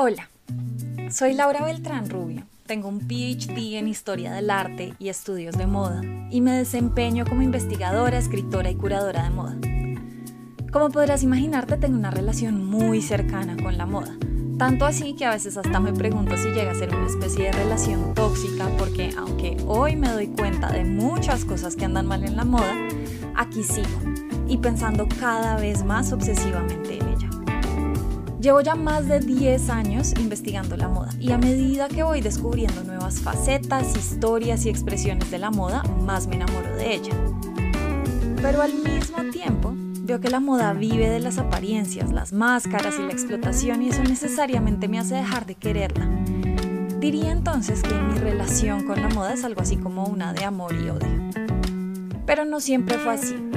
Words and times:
Hola, 0.00 0.28
soy 1.10 1.34
Laura 1.34 1.64
Beltrán 1.64 2.08
Rubio. 2.08 2.44
Tengo 2.68 2.86
un 2.86 3.00
PhD 3.00 3.78
en 3.78 3.88
Historia 3.88 4.32
del 4.32 4.48
Arte 4.48 4.94
y 5.00 5.08
Estudios 5.08 5.58
de 5.58 5.66
Moda 5.66 6.02
y 6.30 6.40
me 6.40 6.52
desempeño 6.52 7.24
como 7.26 7.42
investigadora, 7.42 8.16
escritora 8.16 8.70
y 8.70 8.76
curadora 8.76 9.24
de 9.24 9.30
moda. 9.30 9.56
Como 10.70 10.90
podrás 10.90 11.24
imaginarte, 11.24 11.78
tengo 11.78 11.98
una 11.98 12.12
relación 12.12 12.64
muy 12.64 13.02
cercana 13.02 13.56
con 13.60 13.76
la 13.76 13.86
moda. 13.86 14.16
Tanto 14.56 14.86
así 14.86 15.16
que 15.16 15.24
a 15.24 15.32
veces 15.32 15.56
hasta 15.56 15.80
me 15.80 15.92
pregunto 15.92 16.36
si 16.36 16.50
llega 16.50 16.70
a 16.70 16.76
ser 16.76 16.94
una 16.94 17.08
especie 17.08 17.46
de 17.46 17.52
relación 17.52 18.14
tóxica 18.14 18.68
porque 18.78 19.10
aunque 19.18 19.56
hoy 19.66 19.96
me 19.96 20.10
doy 20.10 20.28
cuenta 20.28 20.70
de 20.70 20.84
muchas 20.84 21.44
cosas 21.44 21.74
que 21.74 21.86
andan 21.86 22.06
mal 22.06 22.22
en 22.22 22.36
la 22.36 22.44
moda, 22.44 22.72
aquí 23.34 23.64
sigo 23.64 23.88
y 24.46 24.58
pensando 24.58 25.08
cada 25.18 25.56
vez 25.56 25.84
más 25.84 26.12
obsesivamente 26.12 26.98
en 26.98 27.08
ella. 27.08 27.27
Llevo 28.40 28.60
ya 28.60 28.76
más 28.76 29.08
de 29.08 29.18
10 29.18 29.68
años 29.68 30.12
investigando 30.16 30.76
la 30.76 30.86
moda 30.86 31.10
y 31.18 31.32
a 31.32 31.38
medida 31.38 31.88
que 31.88 32.04
voy 32.04 32.20
descubriendo 32.20 32.84
nuevas 32.84 33.20
facetas, 33.20 33.96
historias 33.96 34.64
y 34.64 34.68
expresiones 34.68 35.28
de 35.32 35.38
la 35.38 35.50
moda, 35.50 35.82
más 36.04 36.28
me 36.28 36.36
enamoro 36.36 36.76
de 36.76 36.94
ella. 36.94 37.12
Pero 38.40 38.62
al 38.62 38.74
mismo 38.74 39.24
tiempo, 39.32 39.72
veo 39.74 40.20
que 40.20 40.30
la 40.30 40.38
moda 40.38 40.72
vive 40.72 41.10
de 41.10 41.18
las 41.18 41.38
apariencias, 41.38 42.12
las 42.12 42.32
máscaras 42.32 42.94
y 43.00 43.02
la 43.02 43.12
explotación 43.12 43.82
y 43.82 43.88
eso 43.88 44.04
necesariamente 44.04 44.86
me 44.86 45.00
hace 45.00 45.16
dejar 45.16 45.44
de 45.44 45.56
quererla. 45.56 46.08
Diría 47.00 47.32
entonces 47.32 47.82
que 47.82 47.94
mi 47.94 48.18
relación 48.18 48.84
con 48.84 49.02
la 49.02 49.08
moda 49.08 49.34
es 49.34 49.42
algo 49.42 49.62
así 49.62 49.76
como 49.78 50.04
una 50.04 50.32
de 50.32 50.44
amor 50.44 50.74
y 50.74 50.88
odio. 50.90 51.08
Pero 52.24 52.44
no 52.44 52.60
siempre 52.60 52.98
fue 52.98 53.14
así. 53.14 53.47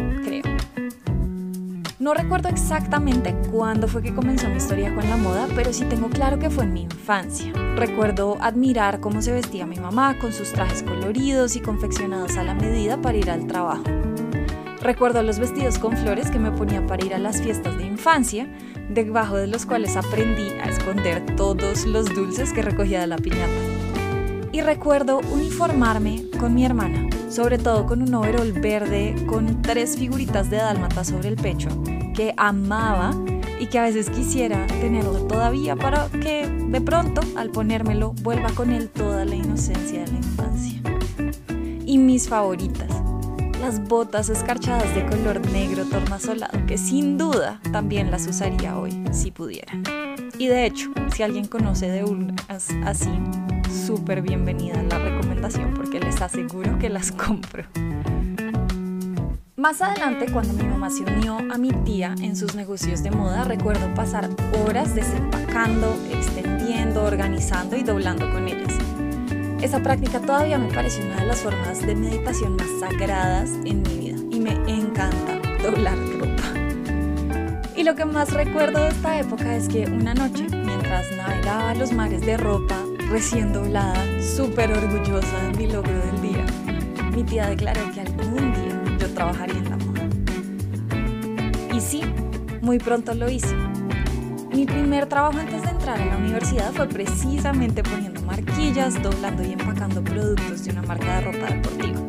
No 2.01 2.15
recuerdo 2.15 2.49
exactamente 2.49 3.35
cuándo 3.51 3.87
fue 3.87 4.01
que 4.01 4.11
comenzó 4.11 4.49
mi 4.49 4.57
historia 4.57 4.91
con 4.95 5.07
la 5.07 5.17
moda, 5.17 5.47
pero 5.55 5.71
sí 5.71 5.85
tengo 5.85 6.09
claro 6.09 6.39
que 6.39 6.49
fue 6.49 6.63
en 6.63 6.73
mi 6.73 6.81
infancia. 6.81 7.53
Recuerdo 7.75 8.39
admirar 8.41 8.99
cómo 8.99 9.21
se 9.21 9.31
vestía 9.31 9.67
mi 9.67 9.75
mamá 9.75 10.17
con 10.17 10.33
sus 10.33 10.51
trajes 10.51 10.81
coloridos 10.81 11.55
y 11.55 11.59
confeccionados 11.59 12.37
a 12.37 12.43
la 12.43 12.55
medida 12.55 12.99
para 12.99 13.19
ir 13.19 13.29
al 13.29 13.45
trabajo. 13.45 13.83
Recuerdo 14.81 15.21
los 15.21 15.37
vestidos 15.37 15.77
con 15.77 15.95
flores 15.95 16.31
que 16.31 16.39
me 16.39 16.51
ponía 16.51 16.87
para 16.87 17.05
ir 17.05 17.13
a 17.13 17.19
las 17.19 17.39
fiestas 17.39 17.77
de 17.77 17.85
infancia, 17.85 18.47
debajo 18.89 19.37
de 19.37 19.45
los 19.45 19.67
cuales 19.67 19.95
aprendí 19.95 20.49
a 20.59 20.69
esconder 20.69 21.23
todos 21.35 21.85
los 21.85 22.07
dulces 22.15 22.51
que 22.51 22.63
recogía 22.63 23.01
de 23.01 23.07
la 23.07 23.17
piñata. 23.17 23.70
Y 24.51 24.61
recuerdo 24.61 25.19
uniformarme 25.31 26.25
con 26.39 26.53
mi 26.53 26.65
hermana, 26.65 27.09
sobre 27.29 27.57
todo 27.57 27.85
con 27.85 28.01
un 28.01 28.13
overol 28.13 28.51
verde 28.51 29.15
con 29.27 29.61
tres 29.61 29.95
figuritas 29.97 30.49
de 30.49 30.57
dálmata 30.57 31.05
sobre 31.05 31.29
el 31.29 31.37
pecho, 31.37 31.69
que 32.13 32.33
amaba 32.35 33.15
y 33.59 33.67
que 33.67 33.79
a 33.79 33.83
veces 33.83 34.09
quisiera 34.09 34.67
tenerlo 34.67 35.25
todavía 35.27 35.75
para 35.75 36.09
que 36.09 36.47
de 36.47 36.81
pronto 36.81 37.21
al 37.37 37.51
ponérmelo 37.51 38.13
vuelva 38.23 38.49
con 38.49 38.71
él 38.71 38.89
toda 38.89 39.23
la 39.23 39.35
inocencia 39.35 40.03
de 40.03 40.11
la 40.11 40.17
infancia. 40.17 40.81
Y 41.85 41.97
mis 41.97 42.27
favoritas, 42.27 42.89
las 43.61 43.87
botas 43.87 44.29
escarchadas 44.29 44.93
de 44.95 45.05
color 45.05 45.39
negro 45.51 45.85
tornasolado, 45.85 46.65
que 46.65 46.77
sin 46.77 47.17
duda 47.17 47.61
también 47.71 48.09
las 48.11 48.27
usaría 48.27 48.77
hoy 48.77 49.03
si 49.11 49.31
pudiera. 49.31 49.73
Y 50.39 50.47
de 50.47 50.65
hecho, 50.65 50.91
si 51.13 51.21
alguien 51.21 51.45
conoce 51.45 51.87
de 51.87 52.03
unas 52.03 52.69
así, 52.83 53.11
súper 53.97 54.21
bienvenida 54.21 54.81
la 54.83 54.99
recomendación 54.99 55.73
porque 55.73 55.99
les 55.99 56.21
aseguro 56.21 56.79
que 56.79 56.89
las 56.89 57.11
compro. 57.23 57.65
Más 59.57 59.81
adelante, 59.81 60.31
cuando 60.31 60.53
mi 60.53 60.63
mamá 60.63 60.89
se 60.89 61.03
unió 61.03 61.37
a 61.37 61.57
mi 61.57 61.71
tía 61.83 62.15
en 62.21 62.37
sus 62.37 62.55
negocios 62.55 63.03
de 63.03 63.11
moda, 63.11 63.43
recuerdo 63.43 63.93
pasar 63.93 64.29
horas 64.65 64.95
desempacando, 64.95 65.93
extendiendo, 66.09 67.03
organizando 67.03 67.75
y 67.75 67.83
doblando 67.83 68.31
con 68.31 68.47
ellas. 68.47 68.73
Esa 69.61 69.83
práctica 69.83 70.21
todavía 70.21 70.57
me 70.57 70.73
parece 70.73 71.05
una 71.05 71.17
de 71.17 71.25
las 71.25 71.41
formas 71.41 71.85
de 71.85 71.93
meditación 71.93 72.55
más 72.55 72.69
sagradas 72.79 73.51
en 73.65 73.81
mi 73.81 73.97
vida 73.97 74.17
y 74.31 74.39
me 74.39 74.53
encanta 74.69 75.37
doblar 75.61 75.97
ropa. 76.17 76.43
Y 77.75 77.83
lo 77.83 77.93
que 77.95 78.05
más 78.05 78.31
recuerdo 78.31 78.79
de 78.79 78.87
esta 78.87 79.19
época 79.19 79.53
es 79.53 79.67
que 79.67 79.83
una 79.83 80.13
noche, 80.13 80.47
mientras 80.49 81.11
navegaba 81.17 81.73
los 81.75 81.91
mares 81.91 82.21
de 82.21 82.37
ropa 82.37 82.80
recién 83.11 83.51
doblada, 83.51 84.05
súper 84.21 84.71
orgullosa 84.71 85.37
de 85.43 85.57
mi 85.57 85.67
logro 85.67 85.93
del 85.93 86.21
día, 86.21 86.45
mi 87.13 87.23
tía 87.25 87.47
declaró 87.47 87.81
que 87.93 87.99
algún 87.99 88.53
día 88.53 88.97
yo 88.97 89.13
trabajaría 89.13 89.57
en 89.57 89.69
la 89.69 89.77
moda. 89.77 90.01
Y 91.75 91.81
sí, 91.81 92.03
muy 92.61 92.79
pronto 92.79 93.13
lo 93.13 93.29
hice. 93.29 93.53
Mi 94.53 94.65
primer 94.65 95.07
trabajo 95.07 95.39
antes 95.39 95.61
de 95.61 95.69
entrar 95.71 95.99
a 95.99 96.05
la 96.05 96.17
universidad 96.17 96.71
fue 96.71 96.87
precisamente 96.87 97.83
poniendo 97.83 98.21
marquillas, 98.21 99.01
doblando 99.03 99.43
y 99.43 99.53
empacando 99.53 100.01
productos 100.01 100.63
de 100.63 100.71
una 100.71 100.81
marca 100.83 101.19
de 101.19 101.21
ropa 101.21 101.53
deportiva. 101.53 101.99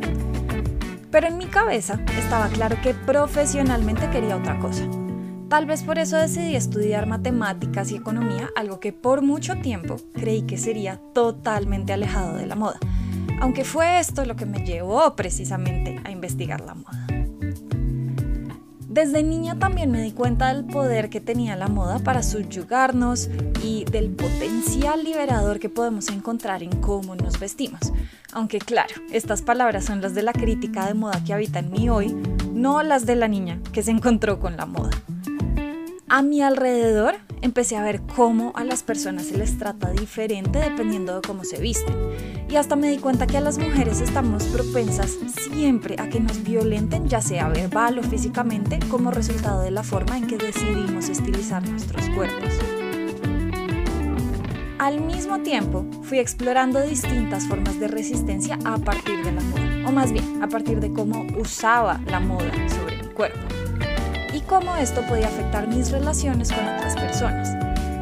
Pero 1.10 1.26
en 1.26 1.36
mi 1.36 1.46
cabeza 1.46 1.98
estaba 2.16 2.46
claro 2.46 2.76
que 2.80 2.94
profesionalmente 2.94 4.08
quería 4.10 4.36
otra 4.36 4.56
cosa. 4.60 4.84
Tal 5.52 5.66
vez 5.66 5.82
por 5.82 5.98
eso 5.98 6.16
decidí 6.16 6.56
estudiar 6.56 7.06
matemáticas 7.06 7.92
y 7.92 7.96
economía, 7.96 8.48
algo 8.56 8.80
que 8.80 8.94
por 8.94 9.20
mucho 9.20 9.56
tiempo 9.56 9.96
creí 10.14 10.44
que 10.44 10.56
sería 10.56 10.98
totalmente 11.12 11.92
alejado 11.92 12.38
de 12.38 12.46
la 12.46 12.56
moda, 12.56 12.78
aunque 13.38 13.62
fue 13.62 14.00
esto 14.00 14.24
lo 14.24 14.34
que 14.34 14.46
me 14.46 14.64
llevó 14.64 15.14
precisamente 15.14 16.00
a 16.04 16.10
investigar 16.10 16.62
la 16.62 16.72
moda. 16.72 17.06
Desde 18.88 19.22
niña 19.22 19.58
también 19.58 19.90
me 19.90 20.00
di 20.00 20.12
cuenta 20.12 20.54
del 20.54 20.64
poder 20.64 21.10
que 21.10 21.20
tenía 21.20 21.54
la 21.54 21.68
moda 21.68 21.98
para 21.98 22.22
subyugarnos 22.22 23.28
y 23.62 23.84
del 23.84 24.08
potencial 24.08 25.04
liberador 25.04 25.58
que 25.58 25.68
podemos 25.68 26.08
encontrar 26.08 26.62
en 26.62 26.80
cómo 26.80 27.14
nos 27.14 27.38
vestimos. 27.38 27.92
Aunque 28.32 28.58
claro, 28.58 28.94
estas 29.10 29.42
palabras 29.42 29.84
son 29.84 30.00
las 30.00 30.14
de 30.14 30.22
la 30.22 30.32
crítica 30.32 30.86
de 30.86 30.94
moda 30.94 31.22
que 31.22 31.34
habita 31.34 31.58
en 31.58 31.70
mí 31.70 31.90
hoy, 31.90 32.16
no 32.54 32.82
las 32.82 33.04
de 33.04 33.16
la 33.16 33.28
niña 33.28 33.60
que 33.74 33.82
se 33.82 33.90
encontró 33.90 34.40
con 34.40 34.56
la 34.56 34.64
moda. 34.64 34.92
A 36.14 36.20
mi 36.20 36.42
alrededor 36.42 37.14
empecé 37.40 37.78
a 37.78 37.82
ver 37.82 38.02
cómo 38.02 38.52
a 38.54 38.64
las 38.64 38.82
personas 38.82 39.28
se 39.28 39.38
les 39.38 39.56
trata 39.56 39.92
diferente 39.92 40.58
dependiendo 40.58 41.14
de 41.14 41.26
cómo 41.26 41.42
se 41.42 41.58
visten. 41.58 41.96
Y 42.50 42.56
hasta 42.56 42.76
me 42.76 42.90
di 42.90 42.98
cuenta 42.98 43.26
que 43.26 43.38
a 43.38 43.40
las 43.40 43.56
mujeres 43.56 44.02
estamos 44.02 44.44
propensas 44.44 45.16
siempre 45.50 45.96
a 45.98 46.10
que 46.10 46.20
nos 46.20 46.42
violenten, 46.42 47.08
ya 47.08 47.22
sea 47.22 47.48
verbal 47.48 47.98
o 47.98 48.02
físicamente, 48.02 48.78
como 48.90 49.10
resultado 49.10 49.62
de 49.62 49.70
la 49.70 49.82
forma 49.82 50.18
en 50.18 50.26
que 50.26 50.36
decidimos 50.36 51.08
estilizar 51.08 51.66
nuestros 51.66 52.06
cuerpos. 52.10 52.58
Al 54.78 55.00
mismo 55.00 55.38
tiempo, 55.38 55.86
fui 56.02 56.18
explorando 56.18 56.82
distintas 56.82 57.46
formas 57.46 57.80
de 57.80 57.88
resistencia 57.88 58.58
a 58.66 58.76
partir 58.76 59.24
de 59.24 59.32
la 59.32 59.40
moda, 59.40 59.88
o 59.88 59.92
más 59.92 60.12
bien, 60.12 60.42
a 60.42 60.48
partir 60.48 60.78
de 60.78 60.92
cómo 60.92 61.26
usaba 61.38 62.02
la 62.04 62.20
moda 62.20 62.52
sobre 62.68 63.02
mi 63.02 63.08
cuerpo 63.14 63.61
cómo 64.48 64.76
esto 64.76 65.02
podía 65.08 65.28
afectar 65.28 65.68
mis 65.68 65.90
relaciones 65.90 66.52
con 66.52 66.64
otras 66.64 66.94
personas. 66.94 67.56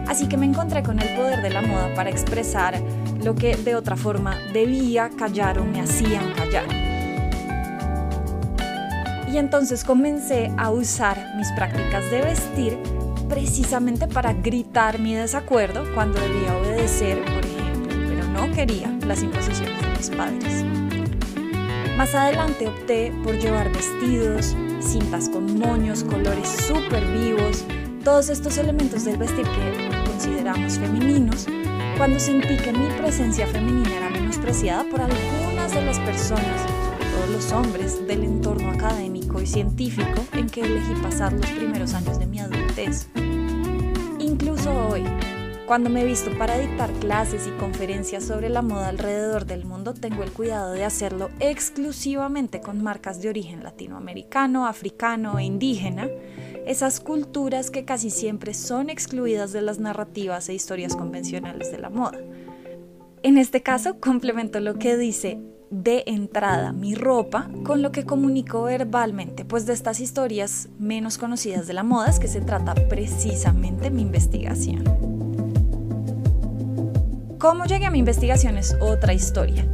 Así 0.09 0.29
que 0.29 0.37
me 0.37 0.47
encontré 0.47 0.83
con 0.83 0.99
el 0.99 1.15
poder 1.17 1.41
de 1.41 1.51
la 1.51 1.63
moda 1.63 1.95
para 1.95 2.11
expresar 2.11 2.83
lo 3.23 3.35
que 3.35 3.57
de 3.57 3.75
otra 3.75 3.97
forma 3.97 4.37
debía 4.53 5.11
callar 5.11 5.59
o 5.59 5.65
me 5.65 5.81
hacían 5.81 6.33
callar. 6.35 6.67
Y 9.33 9.39
entonces 9.39 9.85
comencé 9.85 10.53
a 10.57 10.71
usar 10.71 11.37
mis 11.37 11.51
prácticas 11.53 12.11
de 12.11 12.23
vestir 12.23 12.79
precisamente 13.29 14.09
para 14.09 14.33
gritar 14.33 14.99
mi 14.99 15.15
desacuerdo 15.15 15.85
cuando 15.95 16.21
debía 16.21 16.57
obedecer, 16.57 17.25
por 17.33 17.47
ejemplo, 17.47 17.97
pero 18.09 18.27
no 18.27 18.53
quería 18.53 18.93
las 19.07 19.23
imposiciones 19.23 19.81
de 19.81 19.89
mis 19.97 20.11
padres. 20.11 21.00
Más 22.01 22.15
adelante 22.15 22.67
opté 22.67 23.13
por 23.23 23.39
llevar 23.39 23.71
vestidos, 23.71 24.57
cintas 24.81 25.29
con 25.29 25.59
moños, 25.59 26.03
colores 26.03 26.49
súper 26.49 27.05
vivos, 27.05 27.63
todos 28.03 28.31
estos 28.31 28.57
elementos 28.57 29.05
del 29.05 29.19
vestir 29.19 29.45
que 29.45 30.11
consideramos 30.11 30.79
femeninos, 30.79 31.47
cuando 31.99 32.19
sentí 32.19 32.57
que 32.57 32.73
mi 32.73 32.87
presencia 32.97 33.47
femenina 33.47 33.99
era 33.99 34.09
menospreciada 34.09 34.85
por 34.85 35.03
algunas 35.03 35.75
de 35.75 35.83
las 35.83 35.99
personas, 35.99 36.63
todos 37.15 37.29
los 37.33 37.53
hombres 37.53 38.07
del 38.07 38.25
entorno 38.25 38.71
académico 38.71 39.43
y 39.43 39.47
científico 39.47 40.25
en 40.33 40.49
que 40.49 40.63
elegí 40.63 40.95
pasar 41.03 41.35
los 41.35 41.51
primeros 41.51 41.93
años 41.93 42.19
de 42.19 42.25
mi 42.25 42.41
adultez. 42.41 43.09
Incluso 44.19 44.73
hoy, 44.89 45.05
cuando 45.71 45.89
me 45.89 46.05
visto 46.05 46.37
para 46.37 46.59
dictar 46.59 46.91
clases 46.95 47.47
y 47.47 47.51
conferencias 47.53 48.25
sobre 48.25 48.49
la 48.49 48.61
moda 48.61 48.89
alrededor 48.89 49.47
del 49.47 49.65
mundo, 49.65 49.95
tengo 49.95 50.25
el 50.25 50.33
cuidado 50.33 50.73
de 50.73 50.85
hacerlo 50.85 51.31
exclusivamente 51.39 52.61
con 52.61 52.83
marcas 52.83 53.23
de 53.23 53.29
origen 53.29 53.63
latinoamericano, 53.63 54.67
africano 54.67 55.39
e 55.39 55.45
indígena, 55.45 56.09
esas 56.67 56.99
culturas 56.99 57.71
que 57.71 57.85
casi 57.85 58.11
siempre 58.11 58.53
son 58.53 58.91
excluidas 58.91 59.53
de 59.53 59.63
las 59.63 59.79
narrativas 59.79 60.49
e 60.49 60.55
historias 60.55 60.97
convencionales 60.97 61.71
de 61.71 61.79
la 61.79 61.89
moda. 61.89 62.19
En 63.23 63.39
este 63.39 63.63
caso, 63.63 63.97
complemento 64.01 64.59
lo 64.59 64.75
que 64.75 64.97
dice 64.97 65.39
de 65.71 66.03
entrada 66.07 66.73
mi 66.73 66.97
ropa 66.97 67.49
con 67.63 67.81
lo 67.81 67.93
que 67.93 68.05
comunico 68.05 68.65
verbalmente, 68.65 69.45
pues 69.45 69.67
de 69.67 69.75
estas 69.75 70.01
historias 70.01 70.69
menos 70.81 71.17
conocidas 71.17 71.69
de 71.69 71.75
la 71.75 71.85
moda 71.85 72.11
es 72.11 72.19
que 72.19 72.27
se 72.27 72.41
trata 72.41 72.75
precisamente 72.89 73.93
mi 73.93 74.03
investigación. 74.03 75.20
Cómo 77.41 77.65
llegué 77.65 77.87
a 77.87 77.91
mi 77.91 78.01
investigación 78.01 78.59
es 78.59 78.77
otra 78.81 79.15
historia, 79.15 79.65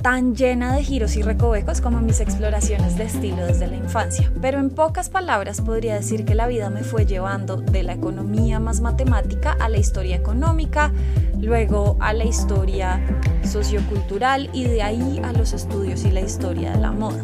tan 0.00 0.34
llena 0.34 0.74
de 0.74 0.82
giros 0.82 1.14
y 1.16 1.22
recovecos 1.22 1.82
como 1.82 2.00
mis 2.00 2.20
exploraciones 2.20 2.96
de 2.96 3.04
estilo 3.04 3.44
desde 3.44 3.66
la 3.66 3.76
infancia. 3.76 4.32
Pero 4.40 4.60
en 4.60 4.70
pocas 4.70 5.10
palabras 5.10 5.60
podría 5.60 5.94
decir 5.94 6.24
que 6.24 6.34
la 6.34 6.46
vida 6.46 6.70
me 6.70 6.84
fue 6.84 7.04
llevando 7.04 7.58
de 7.58 7.82
la 7.82 7.92
economía 7.92 8.60
más 8.60 8.80
matemática 8.80 9.54
a 9.60 9.68
la 9.68 9.76
historia 9.76 10.16
económica, 10.16 10.90
luego 11.38 11.98
a 12.00 12.14
la 12.14 12.24
historia 12.24 12.98
sociocultural 13.44 14.48
y 14.54 14.64
de 14.64 14.82
ahí 14.82 15.20
a 15.22 15.34
los 15.34 15.52
estudios 15.52 16.02
y 16.06 16.12
la 16.12 16.22
historia 16.22 16.72
de 16.72 16.78
la 16.78 16.92
moda. 16.92 17.22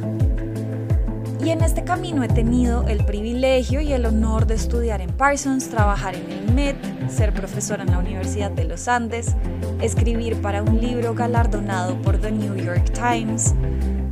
Y 1.45 1.51
en 1.51 1.63
este 1.63 1.83
camino 1.83 2.23
he 2.23 2.29
tenido 2.29 2.87
el 2.87 3.05
privilegio 3.05 3.81
y 3.81 3.93
el 3.93 4.07
honor 4.07 4.47
de 4.47 4.55
estudiar 4.55 5.01
en 5.01 5.11
Parsons, 5.11 5.69
trabajar 5.69 6.15
en 6.15 6.31
el 6.31 6.55
MET, 6.55 6.77
ser 7.09 7.35
profesora 7.35 7.83
en 7.83 7.91
la 7.91 7.99
Universidad 7.99 8.53
de 8.53 8.65
los 8.65 8.87
Andes, 8.87 9.35
escribir 9.81 10.41
para 10.41 10.63
un 10.63 10.81
libro 10.81 11.15
galardonado 11.15 12.01
por 12.01 12.19
The 12.19 12.31
New 12.31 12.55
York 12.55 12.93
Times, 12.93 13.57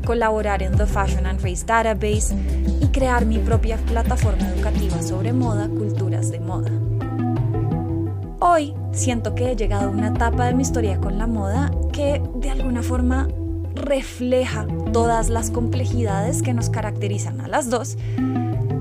colaborar 0.04 0.60
en 0.64 0.76
The 0.76 0.86
Fashion 0.86 1.24
and 1.24 1.40
Race 1.40 1.64
Database 1.64 2.34
y 2.80 2.88
crear 2.88 3.24
mi 3.24 3.38
propia 3.38 3.76
plataforma 3.76 4.48
educativa 4.48 5.00
sobre 5.00 5.32
moda, 5.32 5.68
culturas 5.68 6.32
de 6.32 6.40
moda. 6.40 6.70
Hoy 8.40 8.74
siento 8.90 9.36
que 9.36 9.52
he 9.52 9.56
llegado 9.56 9.86
a 9.86 9.90
una 9.90 10.08
etapa 10.08 10.46
de 10.46 10.54
mi 10.54 10.62
historia 10.62 10.98
con 10.98 11.16
la 11.16 11.28
moda 11.28 11.70
que 11.92 12.20
de 12.34 12.50
alguna 12.50 12.82
forma 12.82 13.28
refleja 13.74 14.66
todas 14.92 15.28
las 15.28 15.50
complejidades 15.50 16.42
que 16.42 16.54
nos 16.54 16.70
caracterizan 16.70 17.40
a 17.40 17.48
las 17.48 17.70
dos 17.70 17.96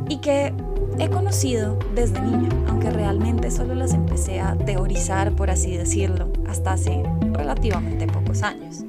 y 0.09 0.17
que 0.17 0.53
he 0.97 1.09
conocido 1.09 1.77
desde 1.95 2.21
niña, 2.21 2.49
aunque 2.67 2.89
realmente 2.89 3.51
solo 3.51 3.75
las 3.75 3.93
empecé 3.93 4.39
a 4.39 4.55
teorizar, 4.57 5.33
por 5.33 5.49
así 5.49 5.77
decirlo, 5.77 6.31
hasta 6.47 6.73
hace 6.73 7.03
relativamente 7.31 8.07
pocos 8.07 8.43
años. 8.43 8.83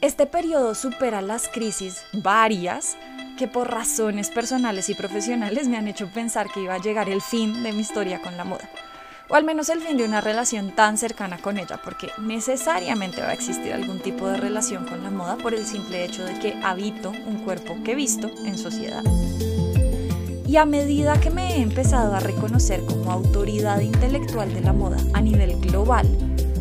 Este 0.00 0.26
periodo 0.26 0.74
supera 0.74 1.22
las 1.22 1.48
crisis 1.48 2.02
varias 2.12 2.96
que 3.36 3.48
por 3.48 3.70
razones 3.70 4.30
personales 4.30 4.90
y 4.90 4.94
profesionales 4.94 5.68
me 5.68 5.76
han 5.76 5.88
hecho 5.88 6.08
pensar 6.12 6.48
que 6.52 6.62
iba 6.62 6.74
a 6.74 6.82
llegar 6.82 7.08
el 7.08 7.22
fin 7.22 7.62
de 7.62 7.72
mi 7.72 7.80
historia 7.80 8.20
con 8.20 8.36
la 8.36 8.44
moda 8.44 8.68
o 9.28 9.34
al 9.34 9.44
menos 9.44 9.68
el 9.68 9.80
fin 9.80 9.96
de 9.96 10.04
una 10.04 10.20
relación 10.20 10.74
tan 10.74 10.96
cercana 10.96 11.38
con 11.38 11.58
ella, 11.58 11.80
porque 11.82 12.10
necesariamente 12.18 13.20
va 13.20 13.28
a 13.28 13.34
existir 13.34 13.72
algún 13.72 14.00
tipo 14.00 14.28
de 14.28 14.38
relación 14.38 14.86
con 14.86 15.02
la 15.02 15.10
moda 15.10 15.36
por 15.36 15.54
el 15.54 15.66
simple 15.66 16.04
hecho 16.04 16.24
de 16.24 16.38
que 16.38 16.58
habito 16.62 17.10
un 17.10 17.44
cuerpo 17.44 17.76
que 17.84 17.94
visto 17.94 18.30
en 18.44 18.56
sociedad. 18.56 19.04
Y 20.46 20.56
a 20.56 20.64
medida 20.64 21.20
que 21.20 21.30
me 21.30 21.56
he 21.56 21.62
empezado 21.62 22.14
a 22.14 22.20
reconocer 22.20 22.82
como 22.86 23.12
autoridad 23.12 23.80
intelectual 23.80 24.52
de 24.54 24.62
la 24.62 24.72
moda 24.72 24.96
a 25.12 25.20
nivel 25.20 25.60
global, 25.60 26.08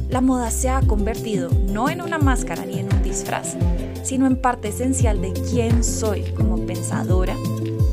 la 0.10 0.20
moda 0.20 0.52
se 0.52 0.68
ha 0.70 0.82
convertido 0.82 1.50
no 1.70 1.90
en 1.90 2.02
una 2.02 2.18
máscara 2.18 2.66
ni 2.66 2.80
en 2.80 2.94
un 2.94 3.02
disfraz, 3.02 3.56
sino 4.04 4.28
en 4.28 4.36
parte 4.36 4.70
esencial 4.70 5.22
de 5.22 5.32
quién 5.32 5.86
soy 5.86 6.24
como 6.34 6.66
pensadora, 6.66 7.36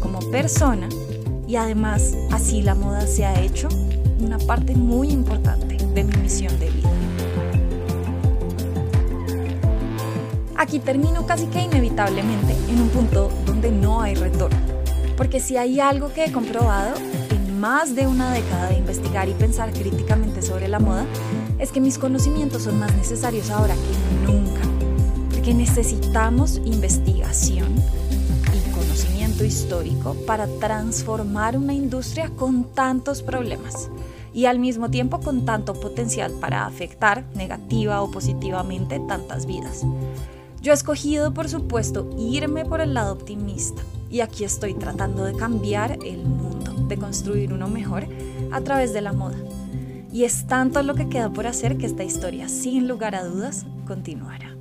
como 0.00 0.18
persona, 0.30 0.88
y 1.46 1.56
además 1.56 2.16
así 2.30 2.62
la 2.62 2.74
moda 2.74 3.06
se 3.06 3.24
ha 3.24 3.40
hecho 3.40 3.68
una 4.20 4.38
parte 4.38 4.74
muy 4.74 5.10
importante 5.10 5.76
de 5.76 6.04
mi 6.04 6.16
misión 6.16 6.58
de 6.58 6.70
vida. 6.70 6.90
Aquí 10.56 10.78
termino 10.78 11.26
casi 11.26 11.46
que 11.46 11.62
inevitablemente 11.62 12.54
en 12.68 12.80
un 12.80 12.88
punto 12.88 13.30
donde 13.44 13.70
no 13.70 14.00
hay 14.00 14.14
retorno, 14.14 14.58
porque 15.16 15.40
si 15.40 15.56
hay 15.56 15.80
algo 15.80 16.12
que 16.12 16.24
he 16.24 16.32
comprobado 16.32 16.94
en 17.30 17.60
más 17.60 17.94
de 17.94 18.06
una 18.06 18.32
década 18.32 18.68
de 18.68 18.78
investigar 18.78 19.28
y 19.28 19.34
pensar 19.34 19.72
críticamente 19.72 20.42
sobre 20.42 20.68
la 20.68 20.78
moda, 20.78 21.04
es 21.58 21.70
que 21.70 21.80
mis 21.80 21.98
conocimientos 21.98 22.62
son 22.62 22.78
más 22.78 22.94
necesarios 22.94 23.50
ahora 23.50 23.74
que 23.74 24.32
nunca, 24.32 24.62
porque 25.30 25.54
necesitamos 25.54 26.60
investigación 26.64 27.68
histórico 29.44 30.14
para 30.26 30.46
transformar 30.58 31.56
una 31.56 31.74
industria 31.74 32.30
con 32.30 32.64
tantos 32.64 33.22
problemas 33.22 33.90
y 34.32 34.46
al 34.46 34.58
mismo 34.58 34.90
tiempo 34.90 35.20
con 35.20 35.44
tanto 35.44 35.74
potencial 35.74 36.32
para 36.40 36.66
afectar 36.66 37.24
negativa 37.34 38.02
o 38.02 38.10
positivamente 38.10 39.00
tantas 39.00 39.46
vidas. 39.46 39.84
Yo 40.60 40.72
he 40.72 40.74
escogido, 40.74 41.32
por 41.32 41.48
supuesto, 41.48 42.10
irme 42.18 42.64
por 42.64 42.80
el 42.80 42.94
lado 42.94 43.12
optimista 43.12 43.82
y 44.10 44.20
aquí 44.20 44.44
estoy 44.44 44.74
tratando 44.74 45.24
de 45.24 45.34
cambiar 45.34 45.98
el 46.04 46.24
mundo, 46.24 46.72
de 46.88 46.96
construir 46.96 47.52
uno 47.52 47.68
mejor 47.68 48.06
a 48.50 48.60
través 48.60 48.92
de 48.92 49.00
la 49.00 49.12
moda. 49.12 49.36
Y 50.12 50.24
es 50.24 50.46
tanto 50.46 50.82
lo 50.82 50.94
que 50.94 51.08
queda 51.08 51.32
por 51.32 51.46
hacer 51.46 51.76
que 51.76 51.86
esta 51.86 52.04
historia, 52.04 52.48
sin 52.48 52.86
lugar 52.86 53.14
a 53.16 53.24
dudas, 53.24 53.66
continuará. 53.86 54.53